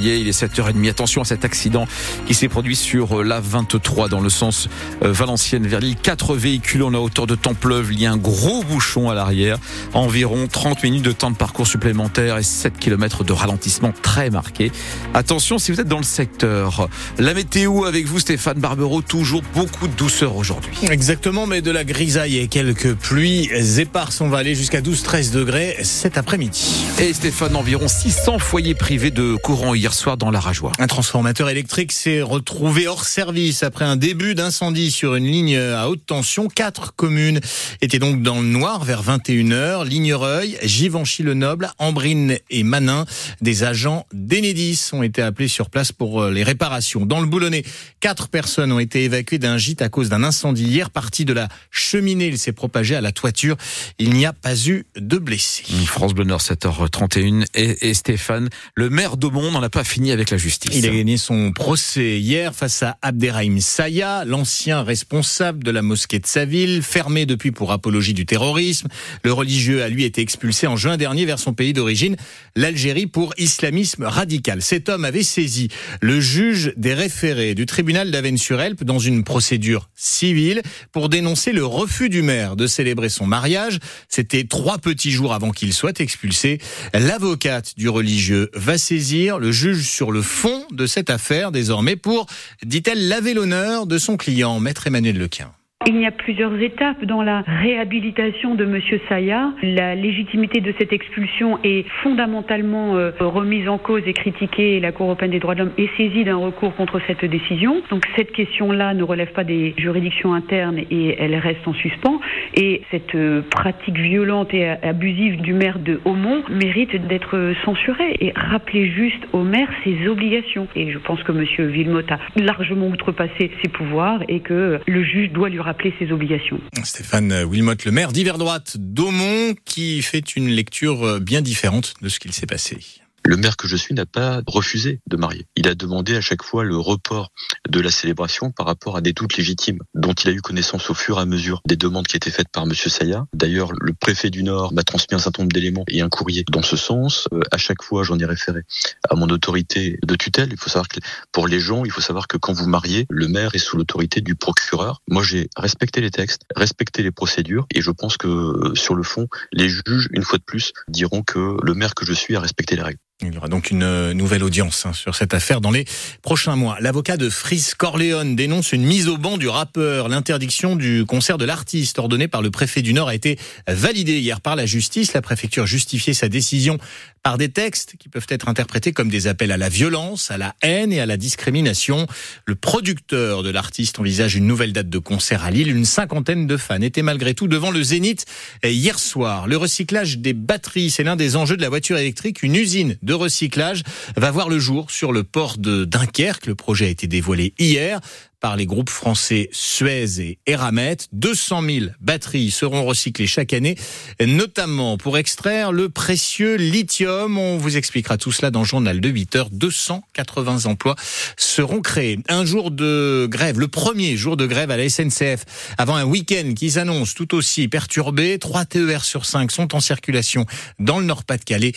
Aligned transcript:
février. 0.00 0.18
Il 0.18 0.28
est 0.28 0.42
7h30. 0.42 0.88
Attention 0.88 1.22
à 1.22 1.24
cet 1.24 1.44
accident 1.44 1.86
qui 2.26 2.34
s'est 2.34 2.48
produit 2.48 2.76
sur 2.76 3.22
la 3.22 3.40
23 3.40 4.08
dans 4.08 4.20
le 4.20 4.30
sens 4.30 4.68
Valenciennes 5.02 5.66
vers 5.66 5.80
Lille. 5.80 5.96
Quatre 5.96 6.34
véhicules 6.34 6.82
en 6.82 6.90
la 6.90 7.00
hauteur 7.00 7.26
de 7.26 7.34
Templeuve. 7.34 7.92
Il 7.92 8.00
y 8.00 8.06
a 8.06 8.12
un 8.12 8.16
gros 8.16 8.62
bouchon 8.64 9.10
à 9.10 9.14
l'arrière. 9.14 9.58
Environ 9.92 10.46
30 10.50 10.82
minutes 10.82 11.04
de 11.04 11.12
temps 11.12 11.30
de 11.30 11.36
parcours 11.36 11.66
supplémentaire 11.66 12.38
et 12.38 12.42
7 12.42 12.78
km 12.78 13.24
de 13.24 13.32
ralentissement 13.32 13.92
très 14.02 14.30
marqué. 14.30 14.72
Attention 15.14 15.58
si 15.58 15.72
vous 15.72 15.80
êtes 15.80 15.88
dans 15.88 15.98
le 15.98 16.04
secteur. 16.04 16.88
La 17.18 17.34
météo 17.34 17.84
avec 17.84 18.06
vous 18.06 18.18
Stéphane 18.18 18.58
Barbero. 18.58 19.02
Toujours 19.02 19.42
beaucoup 19.54 19.86
de 19.86 19.94
douceur 19.94 20.36
aujourd'hui. 20.36 20.72
Exactement, 20.90 21.46
mais 21.46 21.62
de 21.62 21.70
la 21.70 21.84
grisaille 21.84 22.38
et 22.38 22.48
quelques 22.48 22.94
pluies 22.94 23.50
éparses. 23.78 24.20
On 24.20 24.28
va 24.28 24.38
aller 24.38 24.54
jusqu'à 24.54 24.80
12-13 24.80 25.32
degrés 25.32 25.76
cet 25.82 26.18
après-midi. 26.18 26.84
Et 27.00 27.12
Stéphane, 27.12 27.56
environ 27.56 27.88
600 27.88 28.38
foyers 28.38 28.74
privés 28.74 29.10
de 29.10 29.36
courant 29.36 29.74
hier 29.74 29.89
soir 29.94 30.16
dans 30.16 30.30
la 30.30 30.40
Rajoie. 30.40 30.72
Un 30.78 30.86
transformateur 30.86 31.48
électrique 31.48 31.92
s'est 31.92 32.22
retrouvé 32.22 32.88
hors 32.88 33.04
service 33.04 33.62
après 33.62 33.84
un 33.84 33.96
début 33.96 34.34
d'incendie 34.34 34.90
sur 34.90 35.14
une 35.14 35.26
ligne 35.26 35.58
à 35.58 35.88
haute 35.88 36.04
tension. 36.06 36.48
Quatre 36.48 36.94
communes 36.94 37.40
étaient 37.80 37.98
donc 37.98 38.22
dans 38.22 38.40
le 38.40 38.46
noir 38.46 38.84
vers 38.84 39.02
21h. 39.02 39.86
Lignereuil, 39.86 40.58
Givenchy-le-Noble, 40.62 41.70
Ambrine 41.78 42.38
et 42.50 42.62
Manin. 42.62 43.04
Des 43.40 43.64
agents 43.64 44.06
d'Enedis 44.12 44.90
ont 44.92 45.02
été 45.02 45.22
appelés 45.22 45.48
sur 45.48 45.70
place 45.70 45.92
pour 45.92 46.22
euh, 46.22 46.30
les 46.30 46.42
réparations. 46.42 47.06
Dans 47.06 47.20
le 47.20 47.26
Boulonnais, 47.26 47.64
quatre 48.00 48.28
personnes 48.28 48.72
ont 48.72 48.80
été 48.80 49.04
évacuées 49.04 49.38
d'un 49.38 49.58
gîte 49.58 49.82
à 49.82 49.88
cause 49.88 50.08
d'un 50.08 50.22
incendie 50.22 50.64
hier. 50.64 50.90
Parti 50.90 51.24
de 51.24 51.32
la 51.32 51.48
cheminée, 51.70 52.26
il 52.26 52.38
s'est 52.38 52.52
propagé 52.52 52.96
à 52.96 53.00
la 53.00 53.12
toiture. 53.12 53.56
Il 53.98 54.14
n'y 54.14 54.26
a 54.26 54.32
pas 54.32 54.56
eu 54.66 54.86
de 54.96 55.18
blessés. 55.18 55.64
France 55.86 56.14
Bleu 56.14 56.24
Nord, 56.24 56.40
7h31. 56.40 57.46
Et, 57.54 57.88
et 57.88 57.94
Stéphane, 57.94 58.48
le 58.74 58.90
maire 58.90 59.16
d'Aumont 59.16 59.50
n'en 59.50 59.62
a 59.62 59.68
fini 59.84 60.12
avec 60.12 60.30
la 60.30 60.36
justice. 60.36 60.74
Il 60.74 60.86
a 60.86 60.90
gagné 60.90 61.16
son 61.16 61.52
procès 61.52 62.18
hier 62.18 62.54
face 62.54 62.82
à 62.82 62.96
Abderrahim 63.02 63.60
Saya, 63.60 64.24
l'ancien 64.24 64.82
responsable 64.82 65.64
de 65.64 65.70
la 65.70 65.82
mosquée 65.82 66.18
de 66.18 66.26
sa 66.26 66.44
ville, 66.44 66.82
fermé 66.82 67.26
depuis 67.26 67.50
pour 67.50 67.72
apologie 67.72 68.14
du 68.14 68.26
terrorisme. 68.26 68.88
Le 69.24 69.32
religieux 69.32 69.82
a 69.82 69.88
lui 69.88 70.04
été 70.04 70.20
expulsé 70.20 70.66
en 70.66 70.76
juin 70.76 70.96
dernier 70.96 71.24
vers 71.24 71.38
son 71.38 71.52
pays 71.52 71.72
d'origine, 71.72 72.16
l'Algérie, 72.56 73.06
pour 73.06 73.34
islamisme 73.38 74.04
radical. 74.04 74.62
Cet 74.62 74.88
homme 74.88 75.04
avait 75.04 75.22
saisi 75.22 75.68
le 76.00 76.20
juge 76.20 76.72
des 76.76 76.94
référés 76.94 77.54
du 77.54 77.66
tribunal 77.66 78.10
d'Avennes-sur-Helpe 78.10 78.84
dans 78.84 78.98
une 78.98 79.24
procédure 79.24 79.88
civile 79.94 80.62
pour 80.92 81.08
dénoncer 81.08 81.52
le 81.52 81.64
refus 81.64 82.08
du 82.08 82.22
maire 82.22 82.56
de 82.56 82.66
célébrer 82.66 83.08
son 83.08 83.26
mariage. 83.26 83.78
C'était 84.08 84.44
trois 84.44 84.78
petits 84.78 85.10
jours 85.10 85.32
avant 85.32 85.50
qu'il 85.50 85.72
soit 85.72 86.00
expulsé. 86.00 86.58
L'avocate 86.94 87.74
du 87.76 87.88
religieux 87.88 88.50
va 88.54 88.78
saisir 88.78 89.38
le 89.38 89.52
juge 89.52 89.69
sur 89.76 90.12
le 90.12 90.22
fond 90.22 90.66
de 90.70 90.86
cette 90.86 91.10
affaire 91.10 91.52
désormais 91.52 91.96
pour, 91.96 92.26
dit-elle, 92.64 93.08
laver 93.08 93.34
l'honneur 93.34 93.86
de 93.86 93.98
son 93.98 94.16
client, 94.16 94.60
maître 94.60 94.86
Emmanuel 94.86 95.18
Lequin. 95.18 95.52
Il 95.86 95.98
y 95.98 96.04
a 96.04 96.10
plusieurs 96.10 96.60
étapes 96.60 97.06
dans 97.06 97.22
la 97.22 97.40
réhabilitation 97.40 98.54
de 98.54 98.66
Monsieur 98.66 99.00
Saya. 99.08 99.54
La 99.62 99.94
légitimité 99.94 100.60
de 100.60 100.74
cette 100.78 100.92
expulsion 100.92 101.58
est 101.64 101.88
fondamentalement 102.02 102.96
euh, 102.96 103.12
remise 103.18 103.66
en 103.66 103.78
cause 103.78 104.02
et 104.04 104.12
critiquée. 104.12 104.78
La 104.78 104.92
Cour 104.92 105.06
européenne 105.06 105.30
des 105.30 105.38
droits 105.38 105.54
de 105.54 105.60
l'homme 105.60 105.72
est 105.78 105.88
saisie 105.96 106.22
d'un 106.24 106.36
recours 106.36 106.76
contre 106.76 107.00
cette 107.06 107.24
décision. 107.24 107.80
Donc 107.88 108.04
cette 108.14 108.30
question-là 108.32 108.92
ne 108.92 109.02
relève 109.02 109.32
pas 109.32 109.42
des 109.42 109.72
juridictions 109.78 110.34
internes 110.34 110.80
et 110.90 111.16
elle 111.18 111.34
reste 111.36 111.66
en 111.66 111.72
suspens. 111.72 112.20
Et 112.52 112.82
cette 112.90 113.14
euh, 113.14 113.40
pratique 113.40 113.96
violente 113.96 114.52
et 114.52 114.68
abusive 114.68 115.40
du 115.40 115.54
maire 115.54 115.78
de 115.78 115.98
Aumont 116.04 116.42
mérite 116.50 117.06
d'être 117.06 117.54
censurée 117.64 118.18
et 118.20 118.34
rappeler 118.36 118.90
juste 118.90 119.26
au 119.32 119.44
maire 119.44 119.70
ses 119.84 120.06
obligations. 120.08 120.68
Et 120.76 120.90
je 120.90 120.98
pense 120.98 121.22
que 121.22 121.32
Monsieur 121.32 121.64
Villemotte 121.64 122.12
a 122.12 122.18
largement 122.36 122.88
outrepassé 122.88 123.50
ses 123.62 123.70
pouvoirs 123.70 124.22
et 124.28 124.40
que 124.40 124.78
le 124.86 125.02
juge 125.02 125.30
doit 125.30 125.48
lui 125.48 125.58
rappeler 125.58 125.69
rappeler 125.70 125.94
ses 126.00 126.10
obligations. 126.10 126.60
Stéphane 126.82 127.44
Wilmot, 127.44 127.74
le 127.84 127.92
maire 127.92 128.10
d'Hiver 128.10 128.38
Droite 128.38 128.76
d'Aumont, 128.76 129.54
qui 129.64 130.02
fait 130.02 130.34
une 130.34 130.48
lecture 130.48 131.20
bien 131.20 131.42
différente 131.42 131.94
de 132.02 132.08
ce 132.08 132.18
qu'il 132.18 132.32
s'est 132.32 132.46
passé. 132.46 132.78
Le 133.24 133.36
maire 133.36 133.56
que 133.56 133.68
je 133.68 133.76
suis 133.76 133.94
n'a 133.94 134.06
pas 134.06 134.42
refusé 134.46 135.00
de 135.06 135.16
marier. 135.16 135.46
Il 135.54 135.68
a 135.68 135.74
demandé 135.74 136.16
à 136.16 136.20
chaque 136.20 136.42
fois 136.42 136.64
le 136.64 136.76
report 136.76 137.30
de 137.68 137.80
la 137.80 137.90
célébration 137.90 138.50
par 138.50 138.66
rapport 138.66 138.96
à 138.96 139.00
des 139.00 139.12
doutes 139.12 139.36
légitimes 139.36 139.78
dont 139.94 140.12
il 140.12 140.30
a 140.30 140.32
eu 140.32 140.40
connaissance 140.40 140.90
au 140.90 140.94
fur 140.94 141.18
et 141.18 141.20
à 141.20 141.26
mesure 141.26 141.60
des 141.66 141.76
demandes 141.76 142.06
qui 142.06 142.16
étaient 142.16 142.30
faites 142.30 142.48
par 142.48 142.66
Monsieur 142.66 142.90
Saya. 142.90 143.26
D'ailleurs, 143.34 143.72
le 143.78 143.92
préfet 143.92 144.30
du 144.30 144.42
Nord 144.42 144.72
m'a 144.72 144.82
transmis 144.82 145.14
un 145.14 145.18
certain 145.18 145.42
nombre 145.42 145.52
d'éléments 145.52 145.84
et 145.88 146.00
un 146.00 146.08
courrier 146.08 146.44
dans 146.50 146.62
ce 146.62 146.76
sens. 146.76 147.28
Euh, 147.32 147.40
à 147.52 147.58
chaque 147.58 147.82
fois, 147.82 148.02
j'en 148.02 148.18
ai 148.18 148.24
référé 148.24 148.62
à 149.08 149.14
mon 149.14 149.28
autorité 149.28 149.98
de 150.02 150.14
tutelle. 150.16 150.48
Il 150.50 150.58
faut 150.58 150.70
savoir 150.70 150.88
que 150.88 151.00
pour 151.30 151.46
les 151.46 151.60
gens, 151.60 151.84
il 151.84 151.90
faut 151.90 152.00
savoir 152.00 152.26
que 152.26 152.36
quand 152.36 152.52
vous 152.52 152.68
mariez, 152.68 153.06
le 153.10 153.28
maire 153.28 153.54
est 153.54 153.58
sous 153.58 153.76
l'autorité 153.76 154.22
du 154.22 154.34
procureur. 154.34 155.02
Moi, 155.08 155.22
j'ai 155.22 155.48
respecté 155.56 156.00
les 156.00 156.10
textes, 156.10 156.42
respecté 156.56 157.02
les 157.02 157.10
procédures 157.10 157.66
et 157.74 157.82
je 157.82 157.90
pense 157.90 158.16
que 158.16 158.28
euh, 158.28 158.74
sur 158.74 158.94
le 158.94 159.02
fond, 159.02 159.28
les 159.52 159.68
juges, 159.68 160.08
une 160.12 160.22
fois 160.22 160.38
de 160.38 160.44
plus, 160.44 160.72
diront 160.88 161.22
que 161.22 161.56
le 161.62 161.74
maire 161.74 161.94
que 161.94 162.04
je 162.04 162.12
suis 162.12 162.34
a 162.34 162.40
respecté 162.40 162.76
les 162.76 162.82
règles. 162.82 162.98
Il 163.22 163.34
y 163.34 163.36
aura 163.36 163.48
donc 163.48 163.70
une 163.70 163.82
euh, 163.82 164.14
nouvelle 164.14 164.42
audience 164.42 164.86
hein, 164.86 164.94
sur 164.94 165.14
cette 165.14 165.34
affaire 165.34 165.60
dans 165.60 165.70
les 165.70 165.84
prochains 166.22 166.56
mois. 166.56 166.78
L'avocat 166.80 167.18
de 167.18 167.28
Fris 167.28 167.72
Corleone 167.76 168.34
dénonce 168.34 168.72
une 168.72 168.82
mise 168.82 169.08
au 169.08 169.18
banc 169.18 169.36
du 169.36 169.46
rappeur. 169.46 170.08
L'interdiction 170.08 170.74
du 170.74 171.04
concert 171.04 171.36
de 171.36 171.44
l'artiste 171.44 171.98
ordonnée 171.98 172.28
par 172.28 172.40
le 172.40 172.50
préfet 172.50 172.80
du 172.80 172.94
Nord 172.94 173.08
a 173.08 173.14
été 173.14 173.38
validée 173.68 174.20
hier 174.20 174.40
par 174.40 174.56
la 174.56 174.64
justice. 174.64 175.12
La 175.12 175.20
préfecture 175.20 175.66
justifiait 175.66 176.14
sa 176.14 176.30
décision 176.30 176.78
par 177.22 177.38
des 177.38 177.50
textes 177.50 177.94
qui 177.98 178.08
peuvent 178.08 178.26
être 178.28 178.48
interprétés 178.48 178.92
comme 178.92 179.08
des 179.08 179.26
appels 179.26 179.52
à 179.52 179.56
la 179.56 179.68
violence, 179.68 180.30
à 180.30 180.38
la 180.38 180.54
haine 180.62 180.92
et 180.92 181.00
à 181.00 181.06
la 181.06 181.16
discrimination. 181.16 182.06
Le 182.46 182.54
producteur 182.54 183.42
de 183.42 183.50
l'artiste 183.50 183.98
envisage 183.98 184.36
une 184.36 184.46
nouvelle 184.46 184.72
date 184.72 184.88
de 184.88 184.98
concert 184.98 185.44
à 185.44 185.50
Lille. 185.50 185.68
Une 185.68 185.84
cinquantaine 185.84 186.46
de 186.46 186.56
fans 186.56 186.80
étaient 186.80 187.02
malgré 187.02 187.34
tout 187.34 187.48
devant 187.48 187.70
le 187.70 187.82
Zénith 187.82 188.24
hier 188.64 188.98
soir. 188.98 189.46
Le 189.46 189.56
recyclage 189.56 190.18
des 190.18 190.32
batteries, 190.32 190.90
c'est 190.90 191.04
l'un 191.04 191.16
des 191.16 191.36
enjeux 191.36 191.56
de 191.56 191.62
la 191.62 191.68
voiture 191.68 191.98
électrique. 191.98 192.42
Une 192.42 192.56
usine 192.56 192.96
de 193.02 193.12
recyclage 193.12 193.82
va 194.16 194.30
voir 194.30 194.48
le 194.48 194.58
jour 194.58 194.90
sur 194.90 195.12
le 195.12 195.22
port 195.22 195.58
de 195.58 195.84
Dunkerque. 195.84 196.46
Le 196.46 196.54
projet 196.54 196.86
a 196.86 196.88
été 196.88 197.06
dévoilé 197.06 197.54
hier 197.58 198.00
par 198.40 198.56
les 198.56 198.66
groupes 198.66 198.90
français 198.90 199.48
Suez 199.52 200.20
et 200.20 200.38
Eramet. 200.46 200.96
200 201.12 201.62
000 201.62 201.86
batteries 202.00 202.50
seront 202.50 202.84
recyclées 202.84 203.26
chaque 203.26 203.52
année, 203.52 203.76
notamment 204.20 204.96
pour 204.96 205.18
extraire 205.18 205.72
le 205.72 205.88
précieux 205.88 206.56
lithium. 206.56 207.38
On 207.38 207.58
vous 207.58 207.76
expliquera 207.76 208.16
tout 208.18 208.32
cela 208.32 208.50
dans 208.50 208.60
le 208.60 208.66
journal 208.66 209.00
de 209.00 209.08
8 209.08 209.36
heures. 209.36 209.50
280 209.50 210.66
emplois 210.66 210.96
seront 211.36 211.80
créés. 211.80 212.18
Un 212.28 212.44
jour 212.44 212.70
de 212.70 213.26
grève, 213.30 213.60
le 213.60 213.68
premier 213.68 214.16
jour 214.16 214.36
de 214.36 214.46
grève 214.46 214.70
à 214.70 214.76
la 214.76 214.88
SNCF, 214.88 215.74
avant 215.78 215.96
un 215.96 216.04
week-end 216.04 216.54
qui 216.56 216.70
s'annonce 216.70 217.14
tout 217.14 217.34
aussi 217.34 217.68
perturbé. 217.68 218.38
3 218.38 218.64
TER 218.64 219.04
sur 219.04 219.26
5 219.26 219.50
sont 219.50 219.74
en 219.74 219.80
circulation 219.80 220.46
dans 220.78 220.98
le 220.98 221.04
Nord-Pas-de-Calais. 221.04 221.72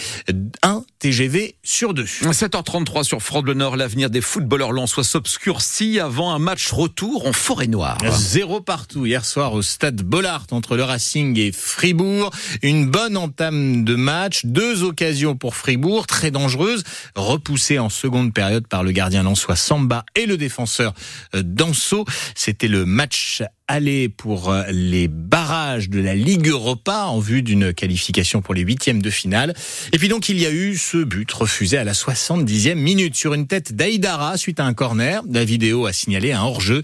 TGV 1.04 1.56
sur 1.64 1.94
deux. 1.94 2.06
7h33 2.06 3.04
sur 3.04 3.22
France 3.22 3.44
Bleu 3.44 3.56
Nord, 3.56 3.76
l'avenir 3.76 4.10
des 4.10 4.22
footballeurs 4.22 4.72
lensois 4.72 5.04
s'obscurcit 5.04 6.00
avant 6.00 6.32
un 6.32 6.40
match 6.40 6.72
retour 6.72 7.28
en 7.28 7.34
forêt 7.34 7.68
noire. 7.68 7.98
Zéro 8.14 8.62
partout 8.62 9.06
hier 9.06 9.26
soir 9.26 9.52
au 9.52 9.62
stade 9.62 10.02
Bollard 10.02 10.46
entre 10.52 10.78
le 10.78 10.84
Racing 10.86 11.38
et 11.38 11.52
Fribourg. 11.52 12.32
Une 12.62 12.90
bonne 12.90 13.18
entame 13.18 13.84
de 13.84 13.96
match, 13.96 14.46
deux 14.46 14.84
occasions 14.84 15.36
pour 15.36 15.58
Fribourg, 15.58 16.08
très 16.08 16.32
dangereuses, 16.32 16.86
repoussées 17.16 17.80
en 17.80 17.90
seconde 17.90 18.34
période 18.34 18.66
par 18.66 18.86
le 18.86 18.92
gardien 18.92 19.24
lensois 19.24 19.58
Samba 19.58 20.06
et 20.16 20.26
le 20.26 20.38
défenseur 20.38 20.94
euh, 21.36 21.44
Danso. 21.44 22.06
C'était 22.34 22.70
le 22.70 22.86
match 22.86 23.44
aller 23.68 24.10
pour 24.10 24.52
euh, 24.52 24.64
les 24.70 25.08
barrages 25.08 25.90
de 25.90 26.00
la 26.00 26.16
Ligue 26.16 26.48
Europa 26.48 27.06
en 27.06 27.20
vue 27.20 27.42
d'une 27.42 27.74
qualification 27.74 28.42
pour 28.42 28.54
les 28.54 28.62
huitièmes 28.62 29.02
de 29.02 29.10
finale. 29.10 29.54
Et 29.92 29.98
puis 29.98 30.10
donc 30.10 30.30
il 30.30 30.40
y 30.40 30.46
a 30.46 30.52
eu 30.52 30.78
ce 30.78 30.98
but 31.04 31.32
refusé 31.32 31.78
à 31.78 31.84
la 31.84 31.94
70e 31.94 32.76
minute 32.76 33.16
sur 33.16 33.34
une 33.34 33.48
tête 33.48 33.74
d'Aïdara 33.74 34.38
suite 34.38 34.60
à 34.60 34.66
un 34.66 34.74
corner. 34.74 35.22
La 35.30 35.46
vidéo 35.46 35.86
a 35.86 35.94
signalé 35.94 36.32
un 36.32 36.42
hors-jeu. 36.42 36.82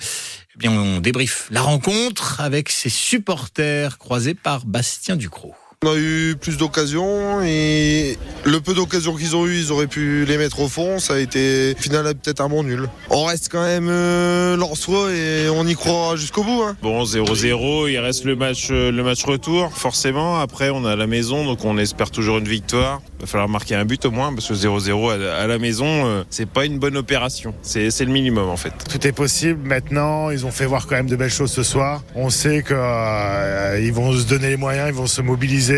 Eh 0.62 0.68
on 0.68 1.00
débriefe 1.00 1.48
la 1.52 1.62
rencontre 1.62 2.42
avec 2.42 2.70
ses 2.70 2.90
supporters 2.90 3.98
croisés 3.98 4.34
par 4.34 4.66
Bastien 4.66 5.16
Ducrot. 5.16 5.56
On 5.86 5.94
a 5.94 5.98
eu 5.98 6.36
plus 6.36 6.58
d'occasions 6.58 7.42
et 7.42 8.18
le 8.44 8.60
peu 8.60 8.74
d'occasions 8.74 9.16
qu'ils 9.16 9.38
ont 9.38 9.48
eu, 9.48 9.60
ils 9.60 9.72
auraient 9.72 9.88
pu 9.88 10.26
les 10.26 10.38
mettre 10.38 10.60
au 10.60 10.68
fond. 10.68 11.00
Ça 11.00 11.14
a 11.14 11.20
été 11.20 11.74
final 11.80 12.04
peut-être 12.16 12.42
un 12.42 12.50
bon 12.50 12.64
nul. 12.64 12.90
On 13.10 13.24
reste 13.24 13.48
quand 13.50 13.64
même 13.64 13.88
euh, 13.88 14.58
et 14.58 15.50
on 15.50 15.66
y 15.66 15.76
croit 15.76 16.18
jusqu'au 16.18 16.44
bout. 16.44 16.64
Hein. 16.64 16.76
Bon 16.82 17.06
0-0, 17.06 17.90
il 17.90 17.98
reste 18.00 18.26
le 18.26 18.36
match, 18.36 18.68
euh, 18.72 18.92
le 18.92 19.04
match 19.04 19.24
retour 19.24 19.72
forcément. 19.72 20.42
Après 20.42 20.70
on 20.70 20.84
a 20.84 20.98
la 20.98 21.08
maison 21.08 21.46
donc 21.46 21.64
on 21.64 21.78
espère 21.78 22.12
toujours 22.12 22.40
une 22.40 22.50
victoire. 22.50 23.02
Il 23.20 23.22
va 23.22 23.28
falloir 23.28 23.48
marquer 23.48 23.76
un 23.76 23.86
but 23.86 24.04
au 24.04 24.12
moins 24.12 24.34
parce 24.34 24.50
que 24.50 24.54
0-0 24.56 25.12
à 25.32 25.48
la 25.48 25.60
maison 25.60 25.86
euh, 25.88 26.24
c'est 26.30 26.50
pas 26.50 26.66
une 26.66 26.78
bonne 26.78 26.98
opération. 26.98 27.54
C'est 27.62 27.88
le 28.02 28.12
minimum 28.12 28.50
en 28.50 28.58
fait. 28.58 28.74
Tout 28.90 29.08
est 29.08 29.14
possible 29.14 29.66
maintenant. 29.66 30.30
Ils 30.30 30.46
ont 30.46 30.52
fait 30.52 30.66
voir 30.66 30.88
quand 30.88 30.96
même 30.96 31.10
de 31.10 31.16
belles 31.16 31.30
choses 31.30 31.54
ce 31.54 31.64
soir. 31.64 32.04
On 32.16 32.30
sait 32.30 32.64
qu'ils 32.64 32.76
euh, 32.76 33.92
vont 33.94 34.12
se 34.12 34.26
donner 34.26 34.50
les 34.50 34.58
moyens, 34.58 34.90
ils 34.90 34.94
vont 34.94 35.08
se 35.08 35.22
mobiliser 35.22 35.69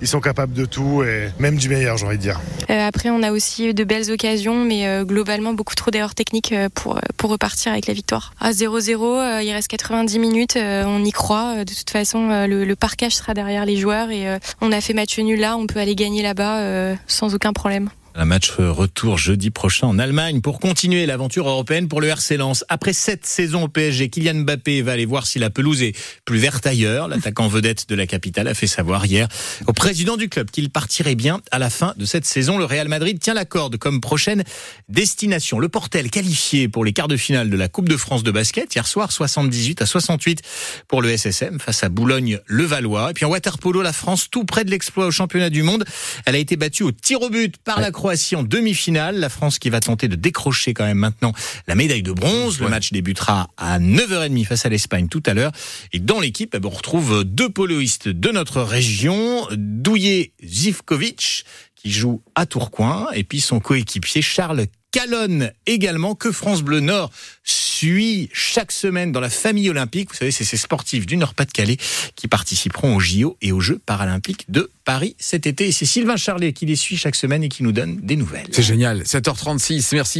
ils 0.00 0.08
sont 0.08 0.20
capables 0.20 0.52
de 0.52 0.64
tout 0.64 1.02
et 1.02 1.30
même 1.38 1.56
du 1.56 1.68
meilleur, 1.68 1.96
j'ai 1.96 2.06
envie 2.06 2.16
de 2.16 2.22
dire. 2.22 2.40
Euh, 2.70 2.86
après, 2.86 3.10
on 3.10 3.22
a 3.22 3.32
aussi 3.32 3.68
eu 3.68 3.74
de 3.74 3.84
belles 3.84 4.10
occasions, 4.10 4.64
mais 4.64 4.86
euh, 4.86 5.04
globalement 5.04 5.52
beaucoup 5.52 5.74
trop 5.74 5.90
d'erreurs 5.90 6.14
techniques 6.14 6.52
euh, 6.52 6.68
pour, 6.74 6.98
repartir 7.22 7.72
avec 7.72 7.86
la 7.86 7.94
victoire. 7.94 8.32
À 8.40 8.50
0-0, 8.50 9.42
il 9.42 9.52
reste 9.52 9.68
90 9.68 10.18
minutes, 10.18 10.56
on 10.56 11.04
y 11.04 11.12
croit. 11.12 11.64
De 11.64 11.72
toute 11.72 11.90
façon, 11.90 12.46
le, 12.46 12.64
le 12.64 12.76
sera 13.10 13.34
derrière 13.34 13.64
les 13.64 13.76
joueurs 13.76 14.10
et 14.10 14.26
on 14.60 14.72
a 14.72 14.80
fait 14.80 14.94
match 14.94 15.16
nul 15.18 15.38
là, 15.38 15.56
on 15.56 15.66
peut 15.66 15.78
aller 15.78 15.94
gagner 15.94 16.22
là-bas 16.22 16.96
sans 17.06 17.34
aucun 17.34 17.52
problème. 17.52 17.90
Un 18.20 18.26
match 18.26 18.52
retour 18.58 19.16
jeudi 19.16 19.48
prochain 19.48 19.86
en 19.86 19.98
Allemagne 19.98 20.42
pour 20.42 20.60
continuer 20.60 21.06
l'aventure 21.06 21.48
européenne 21.48 21.88
pour 21.88 22.02
le 22.02 22.08
RC 22.08 22.36
Lens. 22.36 22.66
Après 22.68 22.92
cette 22.92 23.24
saison 23.24 23.62
au 23.62 23.68
PSG, 23.68 24.10
Kylian 24.10 24.42
Mbappé 24.42 24.82
va 24.82 24.92
aller 24.92 25.06
voir 25.06 25.26
si 25.26 25.38
la 25.38 25.48
pelouse 25.48 25.82
est 25.82 25.96
plus 26.26 26.36
verte 26.36 26.66
ailleurs. 26.66 27.08
L'attaquant 27.08 27.48
vedette 27.48 27.88
de 27.88 27.94
la 27.94 28.06
capitale 28.06 28.46
a 28.48 28.52
fait 28.52 28.66
savoir 28.66 29.06
hier 29.06 29.26
au 29.66 29.72
président 29.72 30.18
du 30.18 30.28
club 30.28 30.50
qu'il 30.50 30.68
partirait 30.68 31.14
bien 31.14 31.40
à 31.50 31.58
la 31.58 31.70
fin 31.70 31.94
de 31.96 32.04
cette 32.04 32.26
saison. 32.26 32.58
Le 32.58 32.66
Real 32.66 32.88
Madrid 32.88 33.18
tient 33.18 33.32
la 33.32 33.46
corde 33.46 33.78
comme 33.78 34.02
prochaine 34.02 34.44
destination. 34.90 35.58
Le 35.58 35.70
Portel 35.70 36.10
qualifié 36.10 36.68
pour 36.68 36.84
les 36.84 36.92
quarts 36.92 37.08
de 37.08 37.16
finale 37.16 37.48
de 37.48 37.56
la 37.56 37.68
Coupe 37.68 37.88
de 37.88 37.96
France 37.96 38.22
de 38.22 38.30
basket 38.30 38.74
hier 38.74 38.86
soir 38.86 39.12
78 39.12 39.80
à 39.80 39.86
68 39.86 40.42
pour 40.88 41.00
le 41.00 41.16
SSM 41.16 41.58
face 41.58 41.84
à 41.84 41.88
Boulogne-le-Valois. 41.88 43.12
Et 43.12 43.14
puis 43.14 43.24
en 43.24 43.30
waterpolo, 43.30 43.80
la 43.80 43.94
France 43.94 44.28
tout 44.30 44.44
près 44.44 44.66
de 44.66 44.70
l'exploit 44.70 45.06
au 45.06 45.10
championnat 45.10 45.48
du 45.48 45.62
monde. 45.62 45.86
Elle 46.26 46.34
a 46.34 46.38
été 46.38 46.56
battue 46.56 46.82
au 46.82 46.92
tir 46.92 47.22
au 47.22 47.30
but 47.30 47.56
par 47.56 47.80
la 47.80 47.90
Croatie 47.90 48.09
en 48.34 48.42
demi-finale. 48.42 49.16
La 49.16 49.28
France 49.28 49.58
qui 49.58 49.70
va 49.70 49.80
tenter 49.80 50.08
de 50.08 50.16
décrocher 50.16 50.74
quand 50.74 50.84
même 50.84 50.98
maintenant 50.98 51.32
la 51.66 51.74
médaille 51.74 52.02
de 52.02 52.12
bronze. 52.12 52.60
Le 52.60 52.68
match 52.68 52.92
débutera 52.92 53.48
à 53.56 53.78
9h30 53.78 54.44
face 54.44 54.66
à 54.66 54.68
l'Espagne 54.68 55.08
tout 55.08 55.22
à 55.26 55.34
l'heure. 55.34 55.52
Et 55.92 56.00
dans 56.00 56.20
l'équipe, 56.20 56.54
eh 56.54 56.58
ben, 56.58 56.68
on 56.72 56.76
retrouve 56.76 57.24
deux 57.24 57.48
poloistes 57.48 58.08
de 58.08 58.30
notre 58.30 58.62
région, 58.62 59.46
Douillet 59.52 60.32
Zivkovic 60.44 61.44
qui 61.76 61.90
joue 61.90 62.22
à 62.34 62.46
Tourcoing 62.46 63.08
et 63.14 63.24
puis 63.24 63.40
son 63.40 63.58
coéquipier 63.58 64.20
Charles 64.20 64.66
Calonne 64.92 65.52
également 65.66 66.14
que 66.14 66.32
France 66.32 66.62
Bleu 66.62 66.80
Nord 66.80 67.10
suit 67.44 68.28
chaque 68.32 68.72
semaine 68.72 69.12
dans 69.12 69.20
la 69.20 69.30
famille 69.30 69.70
olympique. 69.70 70.10
Vous 70.10 70.16
savez, 70.16 70.30
c'est 70.30 70.44
ces 70.44 70.56
sportifs 70.56 71.06
du 71.06 71.16
Nord-Pas-de-Calais 71.16 71.76
qui 72.16 72.28
participeront 72.28 72.96
aux 72.96 73.00
JO 73.00 73.36
et 73.40 73.52
aux 73.52 73.60
Jeux 73.60 73.80
paralympiques 73.86 74.50
de 74.50 74.70
Paris 74.84 75.14
cet 75.18 75.46
été. 75.46 75.68
Et 75.68 75.72
c'est 75.72 75.86
Sylvain 75.86 76.16
Charlet 76.16 76.52
qui 76.52 76.66
les 76.66 76.76
suit 76.76 76.96
chaque 76.96 77.14
semaine 77.14 77.44
et 77.44 77.48
qui 77.48 77.62
nous 77.62 77.72
donne 77.72 78.00
des 78.00 78.16
nouvelles. 78.16 78.48
C'est 78.50 78.62
génial. 78.62 79.02
7h36. 79.02 79.90
Merci. 79.92 80.18